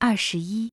[0.00, 0.70] 二十一，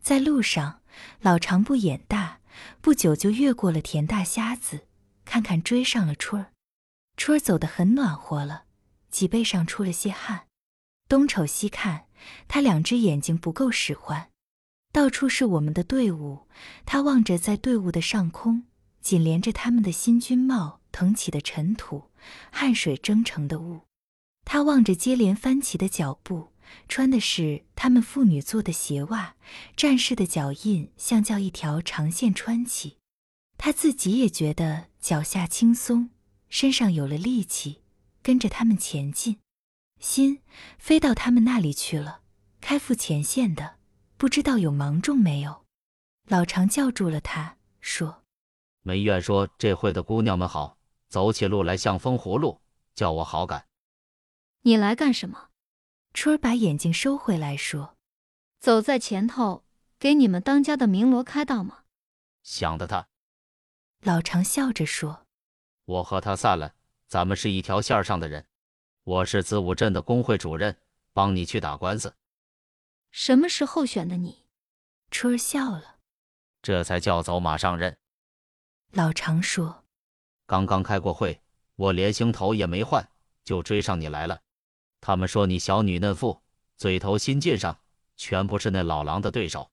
[0.00, 0.80] 在路上，
[1.20, 2.38] 老长不眼大，
[2.80, 4.86] 不久就越过了田大瞎子，
[5.24, 6.52] 看看追上了春儿。
[7.16, 8.66] 春儿走得很暖和了，
[9.10, 10.46] 脊背上出了些汗，
[11.08, 12.06] 东瞅西看，
[12.46, 14.30] 他两只眼睛不够使唤。
[14.92, 16.46] 到处是我们的队伍，
[16.84, 18.62] 他望着在队伍的上空，
[19.00, 22.12] 紧连着他们的新军帽腾起的尘土，
[22.52, 23.80] 汗水蒸成的雾。
[24.44, 26.52] 他望着接连翻起的脚步。
[26.88, 29.36] 穿的是他们妇女做的鞋袜，
[29.76, 32.98] 战士的脚印像叫一条长线穿起。
[33.58, 36.10] 他自己也觉得脚下轻松，
[36.48, 37.82] 身上有了力气，
[38.22, 39.38] 跟着他们前进。
[39.98, 40.42] 心
[40.78, 42.20] 飞到他们那里去了，
[42.60, 43.76] 开赴前线的，
[44.18, 45.64] 不知道有芒种没有。
[46.28, 48.22] 老常叫住了他，说
[48.82, 50.76] ：“梅院说这会的姑娘们好，
[51.08, 52.60] 走起路来像风葫芦，
[52.94, 53.64] 叫我好赶。
[54.62, 55.48] 你来干什么？”
[56.16, 57.94] 春儿把眼睛收回来，说
[58.58, 59.66] ：“走在前头，
[59.98, 61.84] 给你们当家的鸣锣开道吗？”
[62.42, 63.06] 想的他。
[64.00, 65.26] 老常笑着说
[65.84, 66.72] ：“我和他散了，
[67.06, 68.46] 咱们是一条线上的人。
[69.04, 70.74] 我是子午镇的工会主任，
[71.12, 72.16] 帮你去打官司。
[73.10, 74.46] 什么时候选的你？”
[75.12, 75.98] 春儿笑了
[76.62, 77.94] ：“这才叫走马上任。”
[78.92, 79.84] 老常说
[80.48, 81.42] ：“刚刚开过会，
[81.74, 83.06] 我连行头也没换，
[83.44, 84.40] 就追上你来了。”
[85.06, 86.42] 他们说你小女嫩妇，
[86.76, 87.78] 嘴头心劲上，
[88.16, 89.70] 全不是那老狼的对手。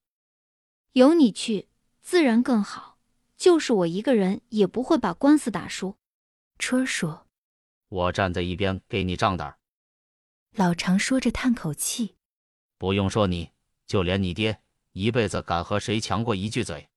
[0.91, 1.69] 有你去，
[2.03, 2.99] 自然更好。
[3.35, 5.97] 就是我一个人，也不会把官司打输。
[6.59, 7.25] 春儿说
[7.89, 9.57] ：“我站在一边给你仗胆。”
[10.53, 12.15] 老常说着叹口气
[12.77, 13.49] ：“不用说你，
[13.87, 16.87] 就连你爹，一辈子敢和谁强过一句嘴，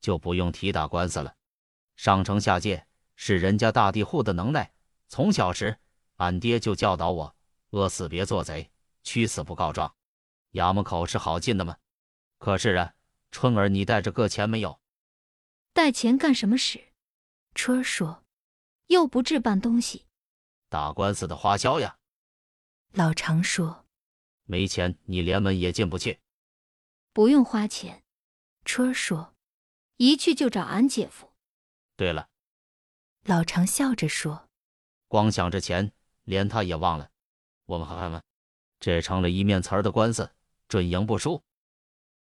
[0.00, 1.36] 就不用提打官司了。
[1.94, 2.84] 上城下界
[3.14, 4.72] 是人家大地户的能耐。
[5.06, 5.78] 从小时，
[6.16, 7.34] 俺爹就教导我。”
[7.76, 8.70] 饿死别做贼，
[9.02, 9.94] 屈死不告状。
[10.52, 11.76] 衙门口是好进的吗？
[12.38, 12.94] 可是啊，
[13.30, 14.80] 春儿，你带着个钱没有？
[15.74, 16.94] 带钱干什么使？
[17.54, 18.24] 春儿说
[18.88, 20.06] ：“又不置办东西，
[20.70, 21.98] 打官司的花销呀。”
[22.92, 23.84] 老常说
[24.44, 26.20] ：“没钱，你连门也进不去。”
[27.12, 28.04] 不用花钱。
[28.64, 29.34] 春儿说
[29.98, 31.30] ：“一去就找俺姐夫。”
[31.94, 32.30] 对了，
[33.24, 34.48] 老常笑着说
[35.08, 35.92] ：“光想着钱，
[36.24, 37.10] 连他也忘了。”
[37.66, 38.22] 我们和他们，
[38.80, 40.30] 这成了一面词儿的官司，
[40.68, 41.42] 准赢不输。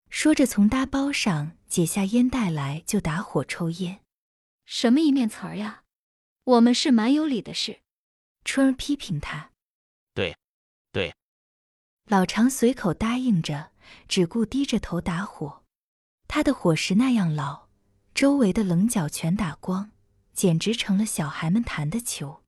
[0.09, 4.01] 说着，从搭包上解下烟袋来，就打火抽烟。
[4.65, 5.83] 什么一面词儿呀？
[6.43, 7.81] 我们是蛮有理的事。
[8.43, 9.51] 春儿批评他。
[10.13, 10.35] 对，
[10.91, 11.13] 对。
[12.05, 13.71] 老常随口答应着，
[14.07, 15.63] 只顾低着头打火。
[16.27, 17.67] 他的火石那样老，
[18.15, 19.91] 周围的棱角全打光，
[20.33, 22.38] 简直成了小孩们弹的球。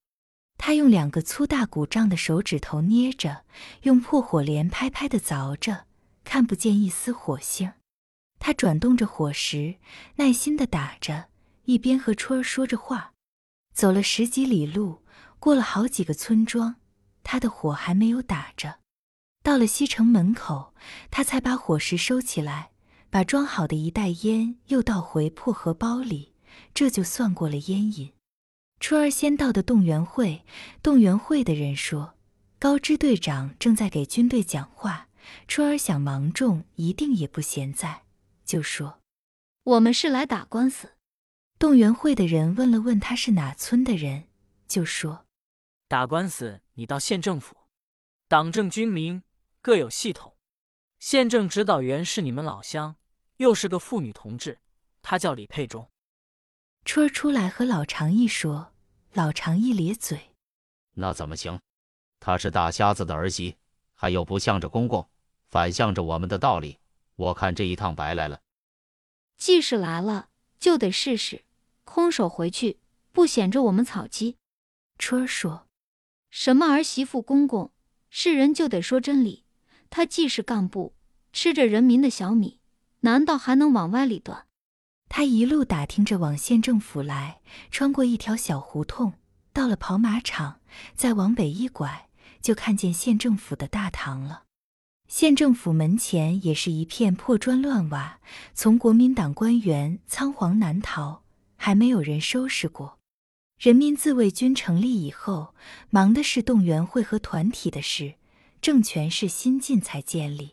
[0.64, 3.46] 他用两个粗大鼓胀的手指头捏着，
[3.82, 5.88] 用破火镰拍拍的凿着，
[6.24, 7.74] 看不见一丝火星。
[8.38, 9.78] 他转动着火石，
[10.18, 11.30] 耐心的打着，
[11.64, 13.14] 一边和春儿说着话。
[13.74, 15.02] 走了十几里路，
[15.40, 16.76] 过了好几个村庄，
[17.24, 18.78] 他的火还没有打着。
[19.42, 20.76] 到了西城门口，
[21.10, 22.70] 他才把火石收起来，
[23.10, 26.36] 把装好的一袋烟又倒回破荷包里，
[26.76, 28.14] 这就算过了烟瘾。
[28.82, 30.44] 春儿先到的动员会，
[30.82, 32.16] 动员会的人说，
[32.58, 35.08] 高支队长正在给军队讲话。
[35.48, 38.02] 春儿想，芒种一定也不闲在，
[38.44, 39.00] 就说
[39.64, 40.94] ：“我们是来打官司。”
[41.60, 44.24] 动员会的人问了问他是哪村的人，
[44.68, 45.28] 就说
[45.88, 47.56] ：“打官司，你到县政府，
[48.28, 49.22] 党政军民
[49.62, 50.36] 各有系统。
[50.98, 52.96] 县政指导员是你们老乡，
[53.38, 54.58] 又是个妇女同志，
[55.04, 55.88] 她叫李佩忠。”
[56.84, 58.74] 春儿出来和老常一说，
[59.14, 60.32] 老常一咧嘴
[60.96, 61.60] ：“那怎么行？
[62.20, 63.56] 她是大瞎子的儿媳，
[63.94, 65.08] 还有不向着公公，
[65.48, 66.80] 反向着我们的道理。
[67.16, 68.42] 我看这一趟白来了。
[69.38, 71.44] 既是来了，就得试试，
[71.84, 72.80] 空手回去
[73.12, 74.38] 不显着我们草鸡。”
[74.98, 75.68] 春儿说
[76.30, 77.72] ：“什么儿媳妇公公，
[78.10, 79.46] 是人就得说真理。
[79.90, 80.96] 他既是干部，
[81.32, 82.60] 吃着人民的小米，
[83.02, 84.48] 难道还能往歪里断？”
[85.14, 89.12] 他一路打听着往县政府来，穿过一条小胡同，
[89.52, 90.62] 到了跑马场，
[90.96, 92.08] 再往北一拐，
[92.42, 94.44] 就看见县政府的大堂了。
[95.10, 98.22] 县政府门前也是一片破砖乱瓦，
[98.54, 101.24] 从国民党官员仓皇难逃，
[101.58, 102.98] 还没有人收拾过。
[103.60, 105.54] 人民自卫军成立以后，
[105.90, 108.14] 忙的是动员会和团体的事，
[108.62, 110.52] 政权是新近才建立。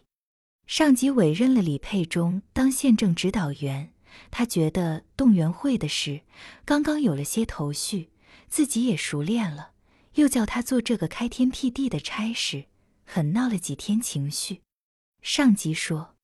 [0.67, 3.93] 上级委任了李佩忠当县政指导员。
[4.31, 6.23] 他觉得动员会的事
[6.65, 8.11] 刚刚有了些头绪，
[8.49, 9.73] 自己也熟练了，
[10.15, 12.67] 又叫他做这个开天辟地的差事，
[13.05, 14.63] 很闹了几天情绪。
[15.21, 16.17] 上级说：“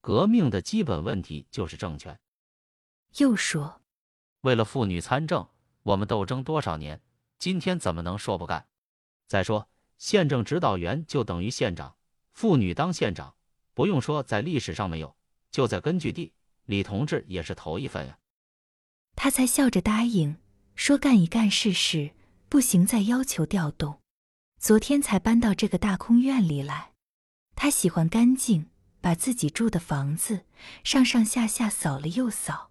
[0.00, 2.18] 革命的基本问题就是政权。”
[3.18, 3.82] 又说
[4.42, 5.48] ：“为了妇女参政，
[5.82, 7.00] 我们斗争多少年，
[7.38, 8.66] 今天怎么能说不干？
[9.26, 9.68] 再说，
[9.98, 11.96] 县政指导员就等于县长，
[12.32, 13.34] 妇女当县长，
[13.74, 15.16] 不用说，在历史上没有，
[15.50, 16.32] 就在根据地，
[16.66, 18.18] 李同志也是头一份呀。”
[19.16, 20.36] 他才笑着答应
[20.74, 22.12] 说：“干一干试试，
[22.48, 24.00] 不行再要求调动。”
[24.58, 26.92] 昨天才搬到这个大空院里来，
[27.56, 28.68] 他喜欢干净，
[29.00, 30.44] 把自己住的房子
[30.84, 32.70] 上上下下扫了又扫。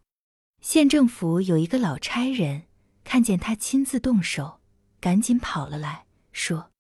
[0.62, 2.68] 县政府有一个老差人，
[3.04, 4.60] 看见他亲自动手，
[5.00, 6.72] 赶紧跑了来说：“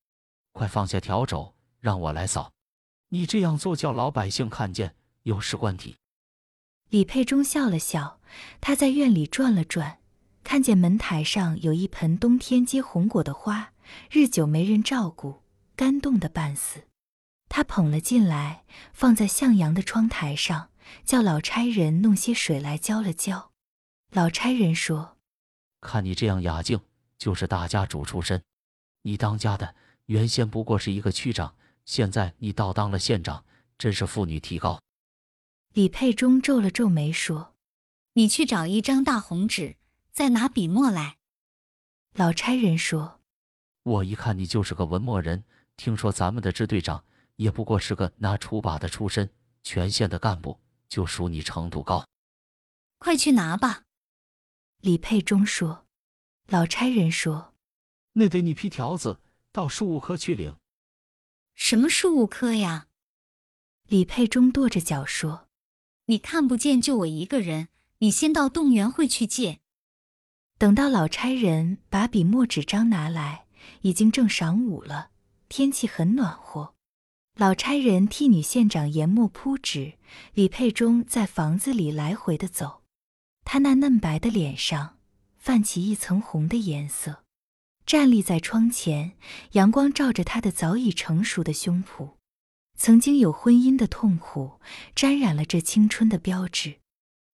[0.53, 2.51] 快放下笤帚，让我来扫。
[3.09, 5.97] 你这样做叫老百姓看见，有失官体。”
[6.89, 8.19] 李佩忠笑了笑，
[8.59, 9.99] 他在院里转了转，
[10.43, 13.73] 看见门台上有一盆冬天结红果的花。
[14.09, 15.41] 日久没人照顾，
[15.75, 16.87] 干冻的半死。
[17.47, 20.69] 他捧了进来，放在向阳的窗台上，
[21.05, 23.51] 叫老差人弄些水来浇了浇。
[24.11, 25.17] 老差人说
[25.81, 26.79] ：“看你这样雅静，
[27.19, 28.41] 就是大家主出身。
[29.03, 29.75] 你当家的
[30.07, 31.53] 原先不过是一个区长，
[31.85, 33.43] 现在你倒当了县长，
[33.77, 34.79] 真是妇女提高。”
[35.73, 37.55] 李佩忠皱了皱眉说
[38.13, 39.77] ：“你去找一张大红纸，
[40.11, 41.17] 再拿笔墨来。”
[42.13, 43.21] 老差人说。
[43.83, 45.43] 我一看你就是个文墨人，
[45.77, 47.05] 听说咱们的支队长
[47.35, 49.29] 也不过是个拿锄把的出身，
[49.63, 52.05] 全县的干部就数你程度高。
[52.97, 53.83] 快去拿吧。
[54.81, 55.85] 李佩忠说。
[56.47, 57.53] 老差人说
[58.13, 59.19] ：“那得你批条子
[59.51, 60.57] 到庶务科去领。”
[61.53, 62.87] 什么庶务科呀？
[63.85, 65.47] 李佩忠跺着脚说
[66.09, 67.69] ：“你看不见就我一个人，
[67.99, 69.59] 你先到动员会去借。”
[70.57, 73.45] 等到老差人把笔墨纸张拿来。
[73.81, 75.11] 已经正晌午了，
[75.49, 76.73] 天气很暖和。
[77.35, 79.95] 老差人替女县长研墨铺纸，
[80.33, 82.83] 李佩忠在房子里来回的走。
[83.43, 84.97] 他那嫩白的脸上
[85.37, 87.23] 泛起一层红的颜色，
[87.85, 89.17] 站立在窗前，
[89.51, 92.15] 阳光照着他的早已成熟的胸脯。
[92.81, 94.53] 曾经有婚姻的痛苦
[94.95, 96.75] 沾染了这青春的标志，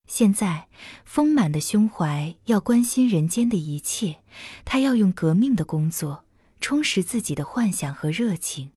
[0.08, 0.66] 现在
[1.04, 4.16] 丰满的胸怀要关心人间的一切，
[4.64, 6.24] 他要用革命的工作。
[6.60, 8.72] 充实自己的幻想和热情，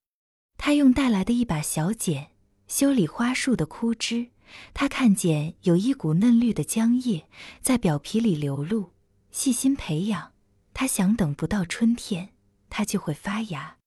[0.58, 2.28] 他用带来的一把小剪
[2.68, 4.28] 修理花树的枯枝。
[4.76, 7.26] 他看见有一股嫩绿的浆液
[7.62, 8.92] 在表皮里流露，
[9.32, 10.34] 细心培养。
[10.76, 12.30] 他想等不到春天，
[12.70, 13.79] 它就会发芽。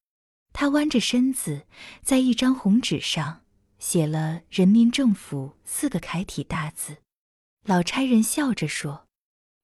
[0.52, 1.66] 他弯着身子，
[2.02, 3.42] 在一张红纸上
[3.78, 6.98] 写了“人民政府”四个楷体大字。
[7.64, 9.06] 老差人笑着说：“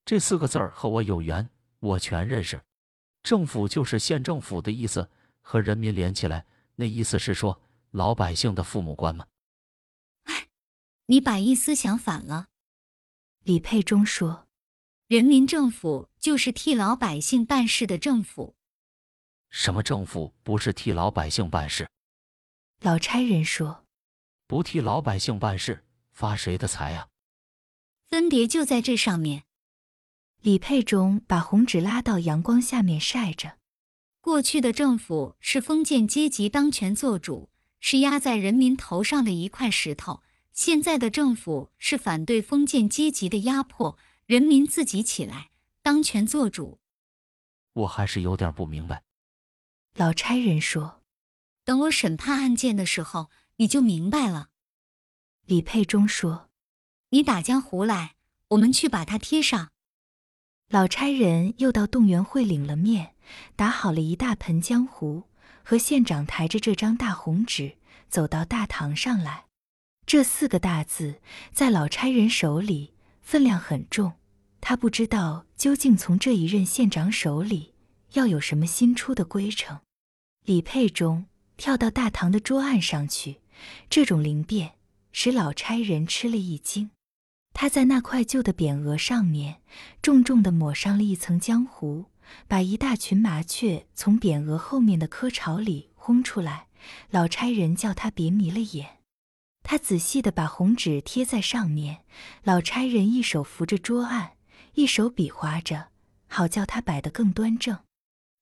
[0.04, 1.50] 这四个字儿和我有缘，
[1.80, 2.60] 我全认识。”
[3.22, 6.46] 政府就是县政府的意思，和人民连起来，
[6.76, 9.26] 那意思是说老百姓的父母官吗？
[10.24, 10.48] 哎，
[11.06, 12.46] 你把意思想反了。
[13.44, 14.46] 李佩忠说
[15.08, 18.54] ：“人民政府就是替老百姓办事的政府。”
[19.50, 21.88] 什么政府不是替老百姓办事？
[22.80, 23.84] 老差人说
[24.46, 27.08] ：“不替老百姓办事，发谁的财啊？”
[28.08, 29.44] 分别就在这上面。
[30.40, 33.58] 李佩忠把红纸拉到阳光下面晒着。
[34.20, 37.50] 过去的政府是封建阶级当权做主，
[37.80, 40.22] 是压在人民头上的一块石头；
[40.52, 45.50] 现在的政府是反对封建阶级的压迫，人民自己起来
[45.82, 46.78] 当权做主。
[47.72, 49.02] 我还是有点不明白。
[49.98, 51.02] 老差人说
[51.66, 54.50] ：“等我审判案件的时候，你就明白了。”
[55.44, 56.50] 李佩忠说
[57.10, 58.14] ：“你打江湖来，
[58.50, 59.70] 我们去把它贴上。”
[60.70, 63.16] 老差人又到动员会领了面，
[63.56, 65.24] 打好了一大盆浆糊，
[65.64, 67.78] 和县长抬着这张大红纸
[68.08, 69.46] 走到大堂上来。
[70.06, 71.20] 这四个大字
[71.52, 74.12] 在老差人手里分量很重，
[74.60, 77.74] 他不知道究竟从这一任县长手里
[78.12, 79.80] 要有什么新出的规程。
[80.48, 81.26] 李佩中
[81.58, 83.42] 跳到大堂的桌案上去，
[83.90, 84.76] 这种灵便
[85.12, 86.90] 使老差人吃了一惊。
[87.52, 89.60] 他在那块旧的匾额上面
[90.00, 92.06] 重重地抹上了一层浆糊，
[92.46, 96.68] 把一大群麻雀从匾额后面的窠巢里轰出来。
[97.10, 99.00] 老差人叫他别迷了眼。
[99.62, 102.06] 他仔细地把红纸贴在上面。
[102.42, 104.32] 老差人一手扶着桌案，
[104.72, 105.88] 一手比划着，
[106.26, 107.80] 好叫他摆得更端正。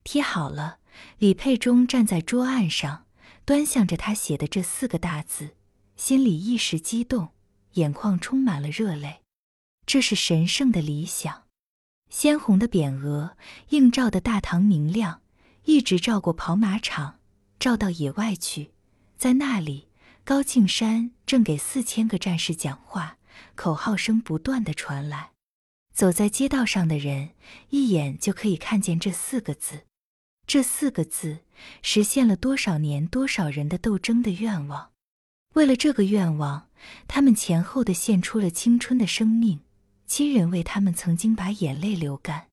[0.05, 0.79] 贴好了，
[1.19, 3.07] 李佩忠站在桌案上，
[3.45, 5.57] 端详着他写的这四个大字，
[5.97, 7.31] 心里一时激动。
[7.73, 9.21] 眼眶充满了热泪，
[9.85, 11.45] 这是神圣的理想。
[12.09, 13.37] 鲜红的匾额
[13.69, 15.21] 映照的大堂明亮，
[15.65, 17.19] 一直照过跑马场，
[17.59, 18.71] 照到野外去。
[19.19, 19.89] 在那里，
[20.25, 23.19] 高庆山正给四千个战士讲话，
[23.55, 25.33] 口号声不断的传来。
[25.93, 27.31] 走在街道上的人
[27.71, 29.85] 一眼就可以看见这四个字。
[30.47, 31.39] 这四个字
[31.83, 34.93] 实现了多少年多少人的斗争的愿望。
[35.55, 36.69] 为了这个愿望，
[37.09, 39.61] 他们前后的献出了青春的生命，
[40.07, 42.49] 亲人为他们曾经把眼泪流干。